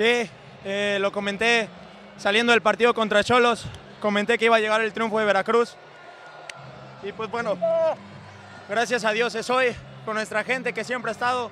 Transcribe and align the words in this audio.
Sí, 0.00 0.30
eh, 0.64 0.96
lo 0.98 1.12
comenté 1.12 1.68
saliendo 2.16 2.52
del 2.52 2.62
partido 2.62 2.94
contra 2.94 3.22
Cholos. 3.22 3.66
Comenté 4.00 4.38
que 4.38 4.46
iba 4.46 4.56
a 4.56 4.58
llegar 4.58 4.80
el 4.80 4.94
triunfo 4.94 5.18
de 5.18 5.26
Veracruz. 5.26 5.76
Y 7.02 7.12
pues 7.12 7.30
bueno, 7.30 7.58
gracias 8.66 9.04
a 9.04 9.12
Dios 9.12 9.34
es 9.34 9.50
hoy, 9.50 9.76
con 10.06 10.14
nuestra 10.14 10.42
gente 10.42 10.72
que 10.72 10.84
siempre 10.84 11.10
ha 11.10 11.12
estado, 11.12 11.50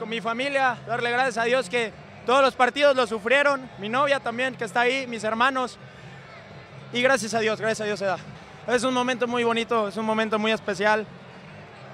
con 0.00 0.08
mi 0.08 0.20
familia, 0.20 0.78
darle 0.88 1.12
gracias 1.12 1.38
a 1.38 1.44
Dios 1.44 1.70
que 1.70 1.92
todos 2.26 2.42
los 2.42 2.56
partidos 2.56 2.96
lo 2.96 3.06
sufrieron, 3.06 3.70
mi 3.78 3.88
novia 3.88 4.18
también 4.18 4.56
que 4.56 4.64
está 4.64 4.80
ahí, 4.80 5.06
mis 5.06 5.22
hermanos. 5.22 5.78
Y 6.92 7.00
gracias 7.02 7.34
a 7.34 7.38
Dios, 7.38 7.60
gracias 7.60 7.82
a 7.82 7.84
Dios 7.84 8.00
se 8.00 8.06
da. 8.06 8.18
Es 8.66 8.82
un 8.82 8.94
momento 8.94 9.28
muy 9.28 9.44
bonito, 9.44 9.86
es 9.86 9.96
un 9.96 10.06
momento 10.06 10.40
muy 10.40 10.50
especial. 10.50 11.06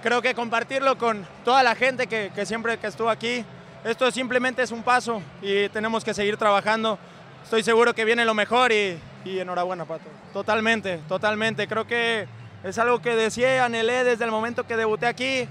Creo 0.03 0.23
que 0.23 0.35
compartirlo 0.35 0.97
con 0.97 1.27
toda 1.45 1.63
la 1.63 1.75
gente 1.75 2.07
que, 2.07 2.33
que 2.35 2.47
siempre 2.47 2.79
que 2.79 2.87
estuvo 2.87 3.11
aquí, 3.11 3.45
esto 3.85 4.11
simplemente 4.11 4.63
es 4.63 4.71
un 4.71 4.83
paso 4.83 5.23
y 5.41 5.69
tenemos 5.71 6.05
que 6.05 6.15
seguir 6.15 6.37
trabajando. 6.37 6.99
Estoy 7.43 7.63
seguro 7.63 7.95
que 7.95 8.05
viene 8.05 8.25
lo 8.25 8.35
mejor 8.35 8.73
y, 8.73 8.99
y 9.25 9.39
enhorabuena, 9.39 9.85
Pato. 9.85 10.09
Totalmente, 10.33 10.99
totalmente. 11.09 11.67
Creo 11.67 11.87
que 11.87 12.27
es 12.63 12.79
algo 12.79 13.03
que 13.03 13.17
decía, 13.17 13.65
anhelé 13.65 14.05
desde 14.05 14.25
el 14.25 14.31
momento 14.31 14.65
que 14.65 14.77
debuté 14.77 15.07
aquí, 15.07 15.49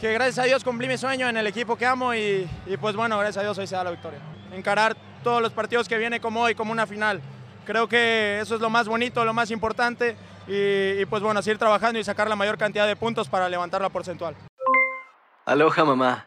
que 0.00 0.12
gracias 0.12 0.40
a 0.40 0.42
Dios 0.44 0.64
cumplí 0.64 0.88
mi 0.88 0.98
sueño 0.98 1.28
en 1.28 1.36
el 1.36 1.46
equipo 1.46 1.76
que 1.76 1.86
amo 1.86 2.12
y, 2.14 2.48
y 2.66 2.76
pues 2.76 2.96
bueno, 2.96 3.16
gracias 3.18 3.38
a 3.38 3.42
Dios 3.42 3.56
hoy 3.58 3.66
se 3.66 3.76
da 3.76 3.84
la 3.84 3.92
victoria. 3.92 4.18
Encarar 4.52 4.96
todos 5.22 5.40
los 5.40 5.52
partidos 5.52 5.88
que 5.88 5.96
viene 5.96 6.20
como 6.20 6.42
hoy, 6.42 6.54
como 6.56 6.72
una 6.72 6.86
final. 6.86 7.20
Creo 7.64 7.88
que 7.88 8.40
eso 8.40 8.56
es 8.56 8.60
lo 8.60 8.68
más 8.68 8.88
bonito, 8.88 9.24
lo 9.24 9.32
más 9.32 9.52
importante 9.52 10.16
y, 10.48 11.00
y 11.00 11.06
pues 11.06 11.22
bueno, 11.22 11.40
seguir 11.40 11.58
trabajando 11.58 12.00
y 12.00 12.04
sacar 12.04 12.28
la 12.28 12.34
mayor 12.34 12.58
cantidad 12.58 12.88
de 12.88 12.96
puntos 12.96 13.28
para 13.28 13.48
levantar 13.48 13.80
la 13.80 13.88
porcentual. 13.88 14.34
Aloha 15.46 15.84
mamá, 15.84 16.26